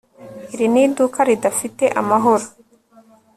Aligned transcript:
iri 0.53 0.67
ni 0.73 0.79
iduka 0.85 1.19
ridafite 1.29 1.85
amahoro 2.01 2.45